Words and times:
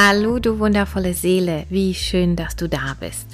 Hallo, 0.00 0.38
du 0.38 0.60
wundervolle 0.60 1.12
Seele, 1.12 1.66
wie 1.70 1.92
schön, 1.92 2.36
dass 2.36 2.54
du 2.54 2.68
da 2.68 2.96
bist. 3.00 3.26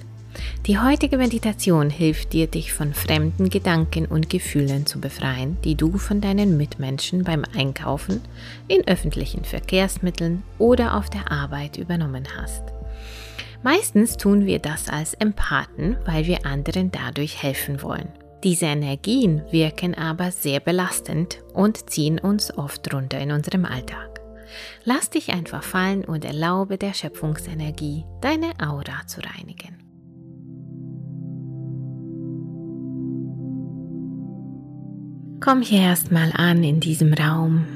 Die 0.65 0.79
heutige 0.79 1.19
Meditation 1.19 1.91
hilft 1.91 2.33
dir, 2.33 2.47
dich 2.47 2.73
von 2.73 2.95
fremden 2.95 3.51
Gedanken 3.51 4.07
und 4.07 4.31
Gefühlen 4.31 4.87
zu 4.87 4.99
befreien, 4.99 5.59
die 5.63 5.75
du 5.75 5.99
von 5.99 6.23
deinen 6.23 6.57
Mitmenschen 6.57 7.23
beim 7.23 7.45
Einkaufen, 7.55 8.23
in 8.67 8.89
öffentlichen 8.89 9.45
Verkehrsmitteln 9.45 10.43
oder 10.57 10.97
auf 10.97 11.11
der 11.11 11.31
Arbeit 11.31 11.77
übernommen 11.77 12.25
hast. 12.35 12.63
Meistens 13.63 14.17
tun 14.17 14.47
wir 14.47 14.59
das 14.59 14.89
als 14.89 15.13
Empathen, 15.13 15.99
weil 16.07 16.27
wir 16.27 16.47
anderen 16.47 16.91
dadurch 16.91 17.43
helfen 17.43 17.83
wollen. 17.83 18.09
Diese 18.43 18.65
Energien 18.65 19.43
wirken 19.51 19.95
aber 19.95 20.31
sehr 20.31 20.61
belastend 20.61 21.43
und 21.53 21.91
ziehen 21.91 22.19
uns 22.19 22.57
oft 22.57 22.95
runter 22.95 23.19
in 23.19 23.33
unserem 23.33 23.67
Alltag. 23.67 24.24
Lass 24.85 25.11
dich 25.11 25.33
einfach 25.33 25.63
fallen 25.63 26.05
und 26.05 26.25
erlaube 26.25 26.79
der 26.79 26.95
Schöpfungsenergie, 26.95 28.05
deine 28.21 28.53
Aura 28.61 29.07
zu 29.07 29.21
reinigen. 29.21 29.79
Komm 35.41 35.61
hier 35.61 35.81
erstmal 35.81 36.33
an 36.33 36.65
in 36.65 36.81
diesem 36.81 37.13
Raum, 37.13 37.67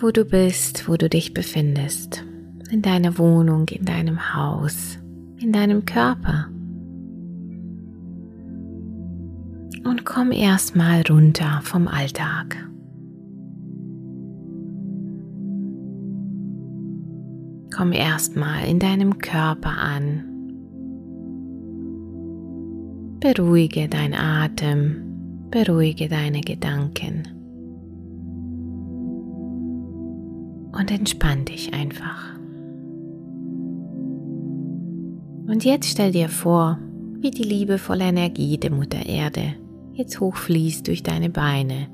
wo 0.00 0.10
du 0.10 0.26
bist, 0.26 0.86
wo 0.86 0.96
du 0.96 1.08
dich 1.08 1.32
befindest. 1.32 2.24
In 2.70 2.82
deiner 2.82 3.16
Wohnung, 3.16 3.68
in 3.68 3.86
deinem 3.86 4.34
Haus, 4.34 4.98
in 5.38 5.50
deinem 5.52 5.86
Körper. 5.86 6.48
Und 9.84 10.04
komm 10.04 10.30
erstmal 10.30 11.02
runter 11.08 11.60
vom 11.64 11.88
Alltag. 11.88 12.56
Komm 17.80 17.92
erstmal 17.92 18.68
in 18.68 18.78
deinem 18.78 19.16
Körper 19.16 19.70
an. 19.70 20.22
Beruhige 23.20 23.88
dein 23.88 24.12
Atem, 24.12 25.46
beruhige 25.50 26.10
deine 26.10 26.42
Gedanken 26.42 27.22
und 30.78 30.90
entspann 30.90 31.46
dich 31.46 31.72
einfach. 31.72 32.34
Und 35.46 35.64
jetzt 35.64 35.88
stell 35.88 36.12
dir 36.12 36.28
vor, 36.28 36.78
wie 37.20 37.30
die 37.30 37.44
liebevolle 37.44 38.04
Energie 38.04 38.58
der 38.58 38.72
Mutter 38.72 39.06
Erde 39.06 39.54
jetzt 39.94 40.20
hochfließt 40.20 40.86
durch 40.86 41.02
deine 41.02 41.30
Beine 41.30 41.88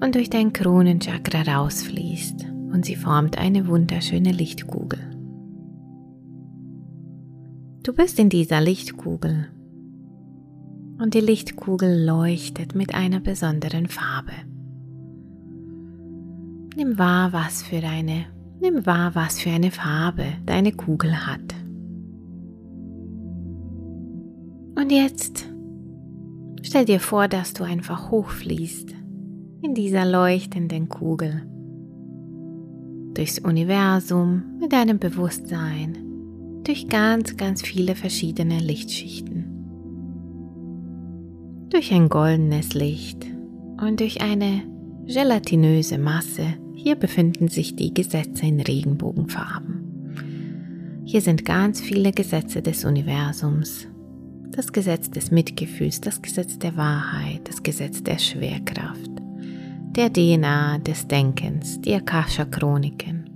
und 0.00 0.14
durch 0.14 0.30
dein 0.30 0.52
Kronenchakra 0.52 1.42
rausfließt 1.42 2.55
und 2.72 2.84
sie 2.84 2.96
formt 2.96 3.38
eine 3.38 3.68
wunderschöne 3.68 4.32
Lichtkugel. 4.32 4.98
Du 7.82 7.92
bist 7.92 8.18
in 8.18 8.28
dieser 8.28 8.60
Lichtkugel 8.60 9.46
und 10.98 11.14
die 11.14 11.20
Lichtkugel 11.20 12.04
leuchtet 12.04 12.74
mit 12.74 12.94
einer 12.94 13.20
besonderen 13.20 13.86
Farbe. 13.86 14.32
Nimm 16.76 16.98
wahr, 16.98 17.32
was 17.32 17.62
für 17.62 17.76
eine, 17.86 18.26
nimm 18.60 18.84
wahr, 18.86 19.14
was 19.14 19.40
für 19.40 19.50
eine 19.50 19.70
Farbe 19.70 20.26
deine 20.44 20.72
Kugel 20.72 21.26
hat. 21.26 21.54
Und 24.74 24.90
jetzt 24.90 25.46
stell 26.62 26.84
dir 26.84 27.00
vor, 27.00 27.28
dass 27.28 27.54
du 27.54 27.64
einfach 27.64 28.10
hochfließt 28.10 28.94
in 29.62 29.74
dieser 29.74 30.04
leuchtenden 30.04 30.88
Kugel 30.88 31.42
durchs 33.16 33.38
Universum 33.38 34.58
mit 34.60 34.72
deinem 34.72 34.98
Bewusstsein, 34.98 35.96
durch 36.64 36.88
ganz, 36.88 37.36
ganz 37.36 37.62
viele 37.62 37.94
verschiedene 37.94 38.58
Lichtschichten. 38.58 39.44
Durch 41.70 41.92
ein 41.92 42.08
goldenes 42.08 42.74
Licht 42.74 43.24
und 43.80 44.00
durch 44.00 44.20
eine 44.20 44.62
gelatinöse 45.06 45.98
Masse. 45.98 46.54
Hier 46.74 46.96
befinden 46.96 47.48
sich 47.48 47.76
die 47.76 47.94
Gesetze 47.94 48.46
in 48.46 48.60
Regenbogenfarben. 48.60 51.02
Hier 51.04 51.20
sind 51.20 51.44
ganz 51.44 51.80
viele 51.80 52.12
Gesetze 52.12 52.62
des 52.62 52.84
Universums. 52.84 53.86
Das 54.50 54.72
Gesetz 54.72 55.10
des 55.10 55.30
Mitgefühls, 55.30 56.00
das 56.00 56.20
Gesetz 56.20 56.58
der 56.58 56.76
Wahrheit, 56.76 57.42
das 57.44 57.62
Gesetz 57.62 58.02
der 58.02 58.18
Schwerkraft, 58.18 59.10
der 59.96 60.12
DNA 60.12 60.78
des 60.78 61.08
Denkens, 61.08 61.80
die 61.80 61.94
Akasha-Chroniken. 61.94 63.30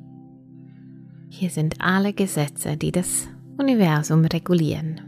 Hier 1.31 1.49
sind 1.49 1.77
alle 1.81 2.13
Gesetze, 2.13 2.77
die 2.77 2.93
das 2.93 3.29
Universum 3.57 4.27
regulieren. 4.27 5.01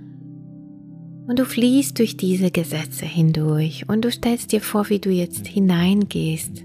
Und 1.26 1.38
du 1.38 1.44
fließt 1.44 1.98
durch 1.98 2.16
diese 2.16 2.50
Gesetze 2.50 3.04
hindurch 3.04 3.86
und 3.86 4.02
du 4.02 4.10
stellst 4.10 4.52
dir 4.52 4.62
vor, 4.62 4.88
wie 4.88 4.98
du 4.98 5.10
jetzt 5.10 5.46
hineingehst. 5.46 6.64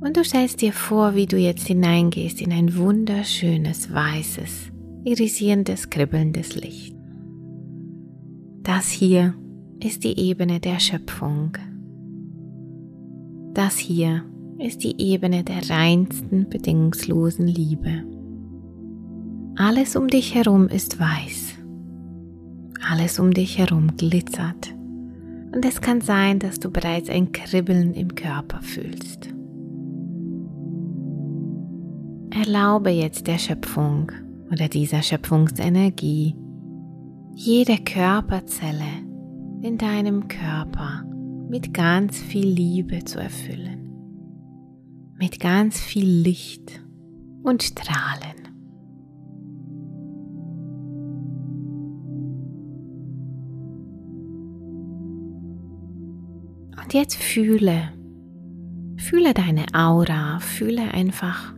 Und 0.00 0.16
du 0.16 0.24
stellst 0.24 0.60
dir 0.60 0.72
vor, 0.72 1.14
wie 1.14 1.26
du 1.26 1.36
jetzt 1.36 1.68
hineingehst 1.68 2.40
in 2.40 2.52
ein 2.52 2.76
wunderschönes, 2.76 3.92
weißes, 3.92 4.72
irisierendes, 5.04 5.90
kribbelndes 5.90 6.56
Licht. 6.56 6.96
Das 8.62 8.90
hier 8.90 9.34
ist 9.80 10.02
die 10.02 10.18
Ebene 10.18 10.58
der 10.58 10.80
Schöpfung, 10.80 11.52
das 13.58 13.76
hier 13.76 14.22
ist 14.58 14.84
die 14.84 15.02
Ebene 15.02 15.42
der 15.42 15.68
reinsten, 15.68 16.48
bedingungslosen 16.48 17.48
Liebe. 17.48 18.04
Alles 19.56 19.96
um 19.96 20.06
dich 20.06 20.36
herum 20.36 20.68
ist 20.68 21.00
weiß. 21.00 21.54
Alles 22.88 23.18
um 23.18 23.34
dich 23.34 23.58
herum 23.58 23.96
glitzert. 23.96 24.72
Und 25.52 25.64
es 25.64 25.80
kann 25.80 26.00
sein, 26.00 26.38
dass 26.38 26.60
du 26.60 26.70
bereits 26.70 27.10
ein 27.10 27.32
Kribbeln 27.32 27.94
im 27.94 28.14
Körper 28.14 28.60
fühlst. 28.62 29.28
Erlaube 32.30 32.90
jetzt 32.90 33.26
der 33.26 33.38
Schöpfung 33.38 34.12
oder 34.52 34.68
dieser 34.68 35.02
Schöpfungsenergie, 35.02 36.36
jede 37.34 37.78
Körperzelle 37.78 39.02
in 39.62 39.78
deinem 39.78 40.28
Körper 40.28 41.07
mit 41.48 41.72
ganz 41.72 42.18
viel 42.18 42.46
Liebe 42.46 43.04
zu 43.04 43.18
erfüllen, 43.18 43.90
mit 45.18 45.40
ganz 45.40 45.80
viel 45.80 46.06
Licht 46.06 46.82
und 47.42 47.62
Strahlen. 47.62 48.36
Und 56.82 56.94
jetzt 56.94 57.16
fühle, 57.16 57.92
fühle 58.96 59.34
deine 59.34 59.66
Aura, 59.72 60.38
fühle 60.40 60.92
einfach, 60.92 61.54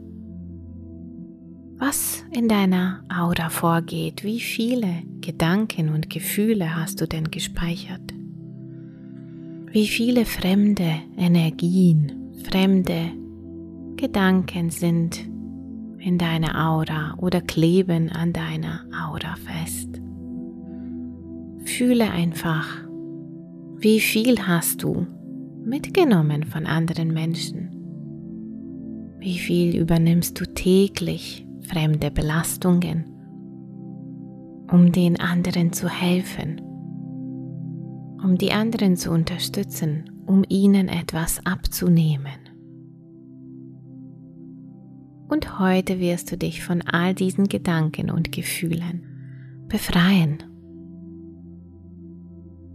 was 1.79 2.25
in 2.33 2.49
deiner 2.49 3.03
Aura 3.09 3.49
vorgeht, 3.49 4.23
wie 4.23 4.41
viele 4.41 5.03
Gedanken 5.21 5.89
und 5.89 6.11
Gefühle 6.11 6.77
hast 6.77 7.01
du 7.01 7.07
denn 7.07 7.31
gespeichert. 7.31 8.20
Wie 9.73 9.87
viele 9.87 10.25
fremde 10.25 10.97
Energien, 11.17 12.33
fremde 12.43 13.13
Gedanken 13.95 14.71
sind 14.71 15.25
in 15.99 16.19
deiner 16.19 16.69
Aura 16.69 17.15
oder 17.19 17.41
kleben 17.41 18.11
an 18.11 18.33
deiner 18.33 18.81
Aura 18.93 19.37
fest. 19.37 20.01
Fühle 21.65 22.11
einfach, 22.11 22.67
wie 23.79 24.01
viel 24.01 24.45
hast 24.45 24.83
du 24.83 25.07
mitgenommen 25.65 26.43
von 26.43 26.67
anderen 26.67 27.13
Menschen? 27.13 27.69
Wie 29.21 29.39
viel 29.39 29.77
übernimmst 29.77 30.41
du 30.41 30.47
täglich 30.47 31.47
fremde 31.69 32.11
Belastungen, 32.11 33.05
um 34.69 34.91
den 34.91 35.21
anderen 35.21 35.73
zu 35.73 35.89
helfen? 35.89 36.61
Um 38.23 38.37
die 38.37 38.53
anderen 38.53 38.97
zu 38.97 39.11
unterstützen, 39.11 40.11
um 40.27 40.45
ihnen 40.49 40.89
etwas 40.89 41.45
abzunehmen. 41.45 42.39
Und 45.29 45.59
heute 45.61 46.01
wirst 46.01 46.33
du 46.33 46.37
dich 46.37 46.63
von 46.63 46.83
all 46.83 47.15
diesen 47.15 47.49
Gedanken 47.49 48.11
und 48.11 48.33
Gefühlen 48.33 49.05
befreien. 49.69 50.39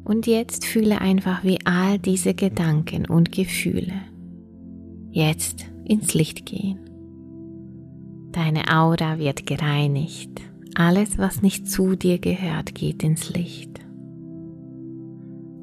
Und 0.05 0.27
jetzt 0.27 0.65
fühle 0.65 1.01
einfach, 1.01 1.43
wie 1.43 1.59
all 1.65 1.99
diese 1.99 2.33
Gedanken 2.33 3.05
und 3.05 3.31
Gefühle 3.31 3.93
jetzt 5.11 5.65
ins 5.83 6.13
Licht 6.13 6.45
gehen. 6.45 6.79
Deine 8.31 8.69
Aura 8.69 9.17
wird 9.17 9.45
gereinigt. 9.45 10.41
Alles, 10.75 11.17
was 11.17 11.41
nicht 11.41 11.67
zu 11.69 11.95
dir 11.95 12.19
gehört, 12.19 12.75
geht 12.75 13.03
ins 13.03 13.33
Licht 13.33 13.84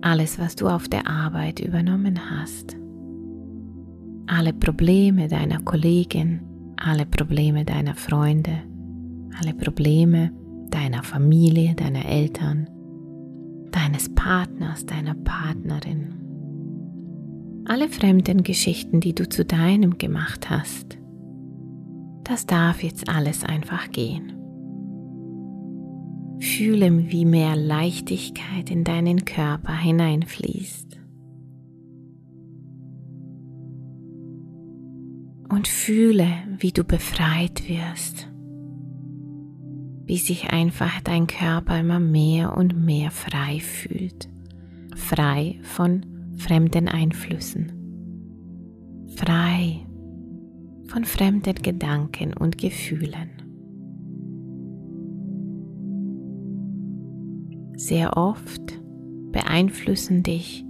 alles, 0.03 0.39
was 0.39 0.57
du 0.57 0.69
auf 0.69 0.89
der 0.89 1.07
Arbeit 1.07 1.61
übernommen 1.61 2.19
hast, 2.31 2.77
alle 4.27 4.53
Probleme 4.53 5.29
deiner 5.29 5.61
Kollegen, 5.61 6.43
alle 6.77 7.07
Probleme 7.07 7.65
deiner 7.65 7.95
Freunde, 7.95 8.59
alle 9.39 9.55
Probleme 9.55 10.33
deiner 10.71 11.03
Familie, 11.03 11.75
deiner 11.75 12.05
Eltern, 12.07 12.69
deines 13.71 14.13
Partners, 14.15 14.87
deiner 14.87 15.15
Partnerin. 15.15 16.15
Alle 17.65 17.89
fremden 17.89 18.43
Geschichten, 18.43 19.01
die 19.01 19.15
du 19.15 19.29
zu 19.29 19.45
deinem 19.45 19.99
gemacht 19.99 20.51
hast, 20.51 20.99
das 22.25 22.47
darf 22.47 22.83
jetzt 22.83 23.09
alles 23.09 23.45
einfach 23.45 23.91
gehen. 23.91 24.33
Fühle, 26.43 27.11
wie 27.11 27.25
mehr 27.25 27.57
Leichtigkeit 27.57 28.71
in 28.71 28.85
deinen 28.85 29.25
Körper 29.25 29.77
hineinfließt. 29.77 30.99
Und 35.49 35.69
fühle, 35.69 36.27
wie 36.59 36.73
du 36.73 36.85
befreit 36.85 37.69
wirst 37.69 38.33
wie 40.13 40.19
sich 40.19 40.51
einfach 40.51 41.01
dein 41.01 41.27
Körper 41.27 41.81
immer 41.81 41.99
mehr 41.99 42.55
und 42.57 42.77
mehr 42.77 43.11
frei 43.11 43.61
fühlt. 43.61 44.29
Frei 44.95 45.59
von 45.63 46.05
fremden 46.37 46.87
Einflüssen. 46.87 47.73
Frei 49.17 49.87
von 50.89 51.07
fremden 51.07 51.55
Gedanken 51.55 52.35
und 52.35 52.59
Gefühlen. 52.59 53.31
Sehr 57.83 58.17
oft 58.17 58.81
beeinflussen 59.33 60.23
dich 60.23 60.65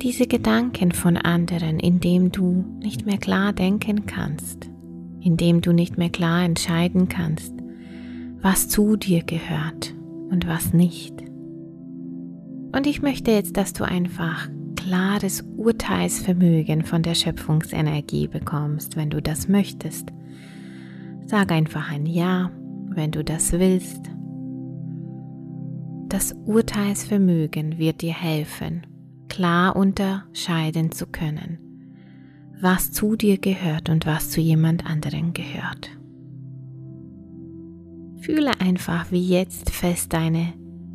diese 0.00 0.26
Gedanken 0.26 0.92
von 0.92 1.18
anderen, 1.18 1.78
indem 1.78 2.32
du 2.32 2.64
nicht 2.80 3.04
mehr 3.04 3.18
klar 3.18 3.52
denken 3.52 4.06
kannst, 4.06 4.70
indem 5.20 5.60
du 5.60 5.72
nicht 5.72 5.98
mehr 5.98 6.08
klar 6.08 6.44
entscheiden 6.44 7.10
kannst, 7.10 7.52
was 8.40 8.70
zu 8.70 8.96
dir 8.96 9.22
gehört 9.22 9.94
und 10.30 10.48
was 10.48 10.72
nicht. 10.72 11.12
Und 12.74 12.86
ich 12.86 13.02
möchte 13.02 13.30
jetzt, 13.30 13.58
dass 13.58 13.74
du 13.74 13.84
einfach 13.84 14.48
klares 14.76 15.44
Urteilsvermögen 15.58 16.86
von 16.86 17.02
der 17.02 17.14
Schöpfungsenergie 17.14 18.28
bekommst, 18.28 18.96
wenn 18.96 19.10
du 19.10 19.20
das 19.20 19.46
möchtest. 19.46 20.08
Sag 21.26 21.52
einfach 21.52 21.92
ein 21.92 22.06
Ja, 22.06 22.50
wenn 22.88 23.10
du 23.10 23.22
das 23.22 23.52
willst. 23.52 24.10
Das 26.12 26.34
Urteilsvermögen 26.44 27.78
wird 27.78 28.02
dir 28.02 28.12
helfen, 28.12 28.86
klar 29.30 29.74
unterscheiden 29.74 30.92
zu 30.92 31.06
können, 31.06 31.56
was 32.60 32.92
zu 32.92 33.16
dir 33.16 33.38
gehört 33.38 33.88
und 33.88 34.04
was 34.04 34.28
zu 34.28 34.42
jemand 34.42 34.84
anderen 34.84 35.32
gehört. 35.32 35.88
Fühle 38.20 38.60
einfach, 38.60 39.10
wie 39.10 39.26
jetzt 39.26 39.70
fest 39.70 40.12
deine 40.12 40.52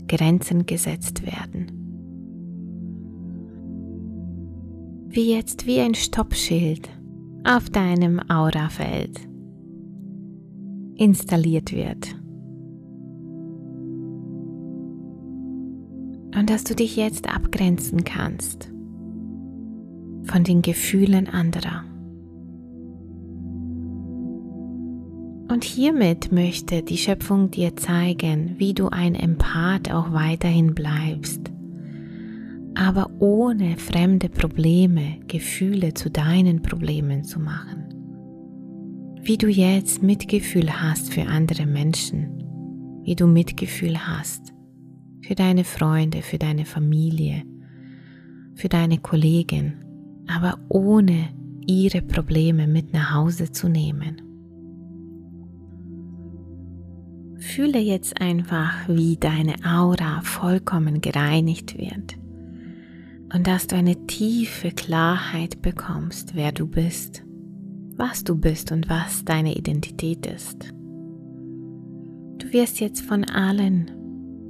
Grenzen 0.08 0.68
gesetzt 0.68 1.25
werden. 1.25 1.72
Wie 5.08 5.34
jetzt 5.34 5.66
wie 5.66 5.80
ein 5.80 5.96
Stoppschild 5.96 6.90
auf 7.44 7.72
deinem 7.72 8.20
Aurafeld 8.30 9.20
installiert 10.94 11.72
wird. 11.74 12.16
Und 16.38 16.51
dass 16.51 16.63
du 16.63 16.75
dich 16.75 16.95
jetzt 16.95 17.34
abgrenzen 17.34 18.04
kannst 18.04 18.72
von 20.25 20.44
den 20.44 20.62
Gefühlen 20.62 21.28
anderer. 21.28 21.84
Und 25.51 25.63
hiermit 25.63 26.31
möchte 26.31 26.84
die 26.84 26.98
Schöpfung 26.98 27.50
dir 27.50 27.75
zeigen, 27.75 28.56
wie 28.57 28.74
du 28.75 28.89
ein 28.89 29.16
Empath 29.16 29.92
auch 29.92 30.12
weiterhin 30.12 30.75
bleibst, 30.75 31.51
aber 32.75 33.10
ohne 33.19 33.78
fremde 33.78 34.30
Probleme, 34.30 35.18
Gefühle 35.28 35.95
zu 35.95 36.12
deinen 36.12 36.62
Problemen 36.62 37.24
zu 37.24 37.39
machen. 37.39 37.86
Wie 39.22 39.38
du 39.38 39.48
jetzt 39.48 40.04
Mitgefühl 40.04 40.81
hast 40.81 41.12
für 41.12 41.25
andere 41.25 41.66
Menschen, 41.66 42.44
wie 43.04 43.16
du 43.16 43.25
Mitgefühl 43.25 43.98
hast 44.07 44.56
für 45.27 45.35
deine 45.35 45.65
Freunde, 45.65 46.21
für 46.21 46.38
deine 46.38 46.63
Familie, 46.63 47.44
für 48.56 48.69
deine 48.69 48.97
Kollegen, 48.97 49.83
aber 50.25 50.57
ohne 50.69 51.27
ihre 51.68 52.01
Probleme 52.01 52.65
mit 52.65 52.94
nach 52.94 53.13
Hause 53.13 53.51
zu 53.51 53.68
nehmen. 53.68 54.21
Fühle 57.39 57.79
jetzt 57.79 58.21
einfach, 58.21 58.88
wie 58.88 59.18
deine 59.18 59.56
Aura 59.65 60.21
vollkommen 60.21 61.01
gereinigt 61.01 61.77
wird 61.77 62.18
und 63.33 63.47
dass 63.47 63.68
du 63.68 63.75
eine 63.75 64.07
tiefe 64.07 64.71
Klarheit 64.71 65.62
bekommst, 65.62 66.35
wer 66.35 66.53
du 66.53 66.68
bist, 66.68 67.25
was 67.97 68.24
du 68.24 68.38
bist 68.38 68.71
und 68.71 68.89
was 68.89 69.25
deine 69.25 69.57
Identität 69.57 70.25
ist. 70.25 70.74
Du 72.38 72.53
wirst 72.53 72.79
jetzt 72.79 73.01
von 73.01 73.25
allen 73.25 73.97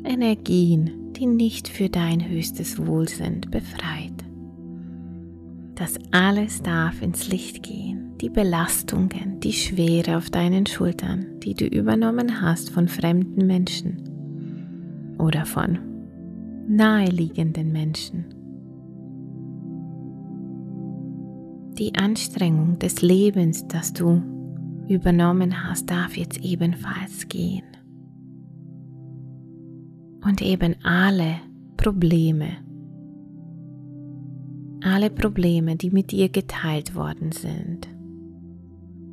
Energien, 0.08 1.14
die 1.14 1.26
nicht 1.26 1.68
für 1.68 1.90
dein 1.90 2.28
höchstes 2.28 2.86
Wohl 2.86 3.08
sind, 3.08 3.52
befreit. 3.52 4.14
Das 5.76 5.96
alles 6.12 6.62
darf 6.62 7.02
ins 7.02 7.28
Licht 7.28 7.62
gehen 7.62 8.08
die 8.22 8.30
Belastungen, 8.30 9.40
die 9.40 9.54
Schwere 9.54 10.18
auf 10.18 10.30
deinen 10.30 10.66
Schultern, 10.66 11.40
die 11.44 11.54
du 11.54 11.66
übernommen 11.66 12.42
hast 12.42 12.70
von 12.72 12.88
fremden 12.88 13.46
Menschen 13.46 15.16
oder 15.20 15.46
von 15.46 15.78
naheliegenden 16.68 17.72
Menschen. 17.72 18.26
Die 21.78 21.94
Anstrengung 21.96 22.80
des 22.80 23.02
Lebens, 23.04 23.68
das 23.68 23.94
du 23.94 24.24
übernommen 24.88 25.64
hast, 25.64 25.92
darf 25.92 26.18
jetzt 26.18 26.44
ebenfalls 26.44 27.28
gehen. 27.28 27.77
Und 30.28 30.42
eben 30.42 30.76
alle 30.84 31.38
Probleme, 31.78 32.50
alle 34.84 35.10
Probleme, 35.10 35.78
die 35.78 35.90
mit 35.90 36.12
dir 36.12 36.28
geteilt 36.28 36.96
worden 36.96 37.32
sind, 37.32 37.88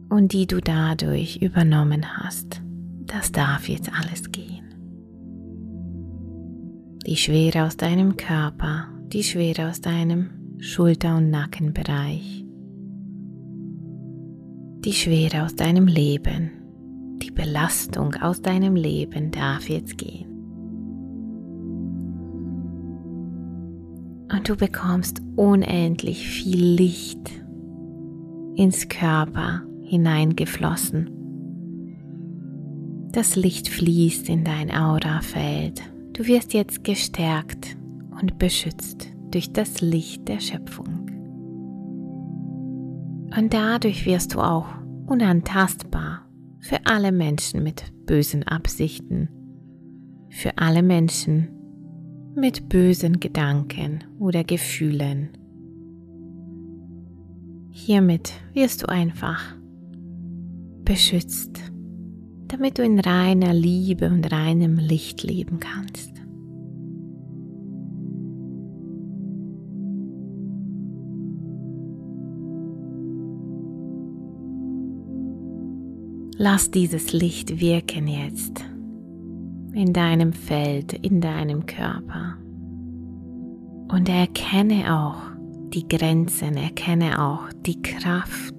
und 0.09 0.33
die 0.33 0.47
du 0.47 0.61
dadurch 0.61 1.37
übernommen 1.37 2.19
hast. 2.19 2.63
Das 3.07 3.31
darf 3.33 3.69
jetzt 3.69 3.91
alles 3.93 4.33
gehen. 4.33 4.65
Die 7.07 7.17
Schwere 7.17 7.65
aus 7.67 7.77
deinem 7.77 8.17
Körper, 8.17 8.89
die 9.13 9.23
Schwere 9.23 9.69
aus 9.69 9.81
deinem 9.81 10.31
Schulter- 10.59 11.17
und 11.17 11.31
Nackenbereich, 11.31 12.45
die 14.85 14.93
Schwere 14.93 15.45
aus 15.45 15.55
deinem 15.55 15.87
Leben, 15.87 16.51
die 17.23 17.31
Belastung 17.31 18.15
aus 18.15 18.43
deinem 18.43 18.75
Leben 18.75 19.31
darf 19.31 19.69
jetzt 19.69 19.97
gehen. 19.99 20.34
Du 24.45 24.57
bekommst 24.57 25.23
unendlich 25.37 26.29
viel 26.29 26.63
Licht 26.63 27.31
ins 28.57 28.91
Körper 28.91 29.63
hineingeflossen. 29.85 31.09
Das 33.11 33.37
Licht 33.37 33.71
fließt 33.71 34.29
in 34.29 34.45
dein 34.45 34.71
Aurafeld. 34.71 35.81
Du 36.13 36.27
wirst 36.27 36.53
jetzt 36.53 36.85
gestärkt 36.85 37.79
und 38.21 38.39
beschützt 38.39 39.09
durch 39.31 39.51
das 39.51 39.81
Licht 39.81 40.29
der 40.29 40.41
Schöpfung. 40.41 41.11
Und 43.35 43.55
dadurch 43.55 44.05
wirst 44.05 44.35
du 44.35 44.41
auch 44.41 44.67
unantastbar 45.07 46.29
für 46.61 46.81
alle 46.85 47.13
Menschen 47.13 47.63
mit 47.63 47.83
bösen 48.05 48.43
Absichten, 48.43 49.31
für 50.29 50.59
alle 50.59 50.83
Menschen 50.83 51.49
mit 52.37 52.69
bösen 52.69 53.21
Gedanken 53.21 54.05
oder 54.19 54.45
Gefühlen. 54.45 55.29
Hiermit 57.71 58.33
wirst 58.53 58.83
du 58.83 58.89
einfach 58.89 59.55
beschützt, 60.85 61.61
damit 62.49 62.79
du 62.79 62.83
in 62.83 62.99
reiner 62.99 63.55
Liebe 63.55 64.07
und 64.07 64.31
reinem 64.31 64.77
Licht 64.79 65.23
leben 65.23 65.61
kannst. 65.61 66.13
Lass 76.37 76.71
dieses 76.71 77.13
Licht 77.13 77.61
wirken 77.61 78.09
jetzt 78.09 78.65
in 79.75 79.93
deinem 79.93 80.33
Feld, 80.33 80.93
in 80.93 81.21
deinem 81.21 81.67
Körper. 81.67 82.37
Und 83.89 84.09
erkenne 84.09 84.95
auch 84.95 85.23
die 85.73 85.87
Grenzen, 85.87 86.57
erkenne 86.57 87.23
auch 87.23 87.49
die 87.67 87.81
Kraft 87.83 88.55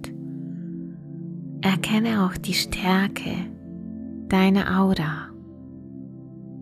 Erkenne 1.66 2.24
auch 2.24 2.38
die 2.38 2.54
Stärke 2.54 3.32
deiner 4.28 4.80
Aura, 4.80 5.30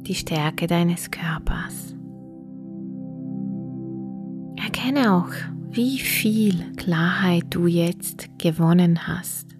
die 0.07 0.15
Stärke 0.15 0.65
deines 0.65 1.11
Körpers. 1.11 1.93
Erkenne 4.55 5.13
auch, 5.13 5.29
wie 5.71 5.99
viel 5.99 6.71
Klarheit 6.77 7.43
du 7.49 7.67
jetzt 7.67 8.29
gewonnen 8.39 9.05
hast. 9.05 9.52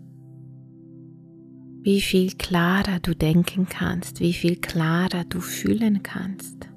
Wie 1.83 1.99
viel 1.99 2.31
klarer 2.31 2.99
du 3.01 3.13
denken 3.13 3.67
kannst, 3.69 4.21
wie 4.21 4.31
viel 4.31 4.55
klarer 4.55 5.25
du 5.27 5.41
fühlen 5.41 6.01
kannst. 6.01 6.69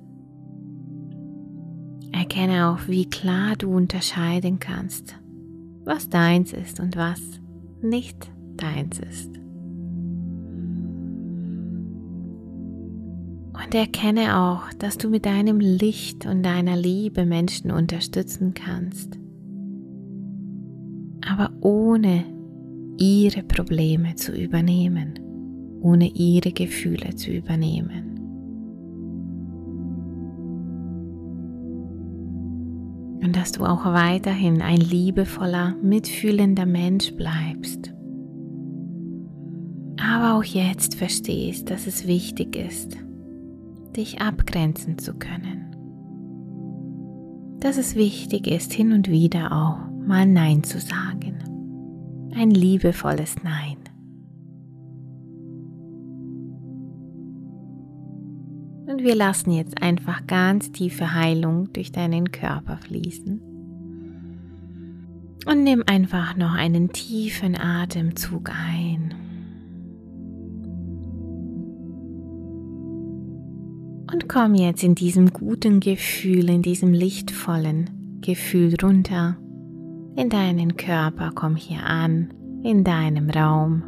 Erkenne 2.10 2.68
auch, 2.68 2.88
wie 2.88 3.08
klar 3.08 3.54
du 3.56 3.70
unterscheiden 3.70 4.58
kannst, 4.58 5.16
was 5.84 6.08
deins 6.08 6.52
ist 6.52 6.80
und 6.80 6.96
was 6.96 7.20
nicht 7.80 8.28
deins 8.56 8.98
ist. 8.98 9.30
Und 13.52 13.74
erkenne 13.76 14.40
auch, 14.40 14.72
dass 14.80 14.98
du 14.98 15.08
mit 15.08 15.24
deinem 15.24 15.60
Licht 15.60 16.26
und 16.26 16.42
deiner 16.42 16.76
Liebe 16.76 17.26
Menschen 17.26 17.70
unterstützen 17.70 18.54
kannst, 18.54 19.20
aber 21.24 21.52
ohne 21.60 22.35
ihre 22.98 23.42
Probleme 23.42 24.14
zu 24.14 24.32
übernehmen, 24.32 25.18
ohne 25.80 26.08
ihre 26.08 26.52
Gefühle 26.52 27.14
zu 27.14 27.30
übernehmen. 27.30 28.12
Und 33.22 33.34
dass 33.34 33.52
du 33.52 33.64
auch 33.64 33.84
weiterhin 33.84 34.62
ein 34.62 34.80
liebevoller, 34.80 35.74
mitfühlender 35.82 36.66
Mensch 36.66 37.12
bleibst 37.14 37.92
aber 40.06 40.34
auch 40.34 40.44
jetzt 40.44 40.94
verstehst, 40.94 41.70
dass 41.70 41.86
es 41.86 42.06
wichtig 42.06 42.56
ist, 42.56 42.96
dich 43.96 44.20
abgrenzen 44.20 44.98
zu 44.98 45.14
können. 45.14 45.64
Dass 47.60 47.76
es 47.76 47.96
wichtig 47.96 48.46
ist, 48.46 48.72
hin 48.72 48.92
und 48.92 49.08
wieder 49.10 49.52
auch 49.52 49.78
mal 50.06 50.26
Nein 50.26 50.62
zu 50.62 50.78
sagen. 50.78 51.55
Ein 52.38 52.50
liebevolles 52.50 53.36
Nein. 53.42 53.78
Und 58.86 59.02
wir 59.02 59.14
lassen 59.14 59.52
jetzt 59.52 59.80
einfach 59.80 60.26
ganz 60.26 60.70
tiefe 60.70 61.14
Heilung 61.14 61.72
durch 61.72 61.92
deinen 61.92 62.32
Körper 62.32 62.76
fließen. 62.76 63.40
Und 65.46 65.64
nimm 65.64 65.82
einfach 65.86 66.36
noch 66.36 66.52
einen 66.52 66.92
tiefen 66.92 67.56
Atemzug 67.58 68.50
ein. 68.50 69.14
Und 74.12 74.28
komm 74.28 74.54
jetzt 74.54 74.84
in 74.84 74.94
diesem 74.94 75.32
guten 75.32 75.80
Gefühl, 75.80 76.50
in 76.50 76.60
diesem 76.60 76.92
lichtvollen 76.92 78.18
Gefühl 78.20 78.74
runter. 78.82 79.38
In 80.16 80.30
deinen 80.30 80.78
Körper, 80.78 81.30
komm 81.34 81.56
hier 81.56 81.84
an, 81.84 82.32
in 82.62 82.84
deinem 82.84 83.28
Raum. 83.28 83.82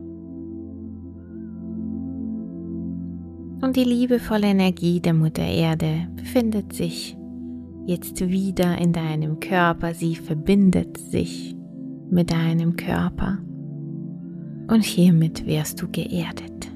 Und 3.62 3.76
die 3.76 3.84
liebevolle 3.84 4.48
Energie 4.48 5.00
der 5.00 5.14
Mutter 5.14 5.46
Erde 5.46 6.06
befindet 6.16 6.74
sich 6.74 7.16
jetzt 7.86 8.20
wieder 8.28 8.76
in 8.76 8.92
deinem 8.92 9.40
Körper. 9.40 9.94
Sie 9.94 10.16
verbindet 10.16 10.98
sich 10.98 11.56
mit 12.10 12.30
deinem 12.30 12.76
Körper. 12.76 13.38
Und 14.68 14.84
hiermit 14.84 15.46
wirst 15.46 15.80
du 15.80 15.88
geerdet. 15.88 16.70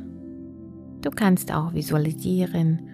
Du 1.03 1.11
kannst 1.11 1.53
auch 1.53 1.75
visualisieren, 1.75 2.89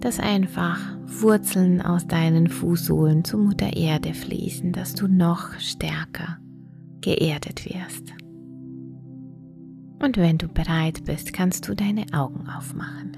dass 0.00 0.20
einfach 0.20 0.78
Wurzeln 1.06 1.82
aus 1.82 2.06
deinen 2.06 2.48
Fußsohlen 2.48 3.24
zur 3.24 3.40
Mutter 3.40 3.76
Erde 3.76 4.14
fließen, 4.14 4.72
dass 4.72 4.94
du 4.94 5.08
noch 5.08 5.58
stärker 5.58 6.38
geerdet 7.00 7.64
wirst. 7.66 8.12
Und 10.00 10.16
wenn 10.16 10.38
du 10.38 10.48
bereit 10.48 11.04
bist, 11.04 11.32
kannst 11.32 11.68
du 11.68 11.74
deine 11.74 12.06
Augen 12.12 12.48
aufmachen. 12.48 13.16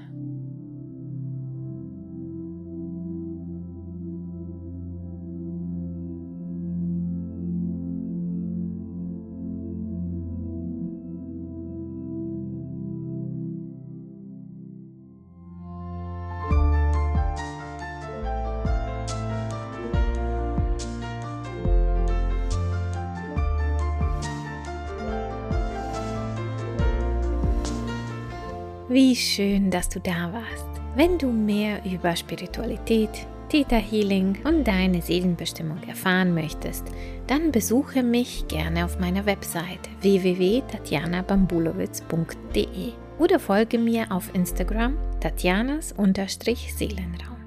Wie 28.91 29.15
schön, 29.15 29.71
dass 29.71 29.87
du 29.87 30.01
da 30.01 30.33
warst. 30.33 30.67
Wenn 30.97 31.17
du 31.17 31.31
mehr 31.31 31.79
über 31.85 32.13
Spiritualität, 32.13 33.25
Theta 33.47 33.77
Healing 33.77 34.39
und 34.43 34.67
deine 34.67 35.01
Seelenbestimmung 35.01 35.81
erfahren 35.87 36.33
möchtest, 36.33 36.83
dann 37.25 37.53
besuche 37.53 38.03
mich 38.03 38.49
gerne 38.49 38.83
auf 38.83 38.99
meiner 38.99 39.25
Website 39.25 39.87
www.tatjanabambulowitz.de 40.01 42.91
oder 43.17 43.39
folge 43.39 43.77
mir 43.77 44.11
auf 44.11 44.29
Instagram 44.35 44.97
tatjanas-seelenraum. 45.21 47.37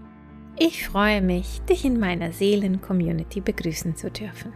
Ich 0.59 0.89
freue 0.89 1.21
mich, 1.21 1.61
dich 1.69 1.85
in 1.85 2.01
meiner 2.01 2.33
Seelen-Community 2.33 3.43
begrüßen 3.43 3.97
zu 3.97 4.11
dürfen. 4.11 4.55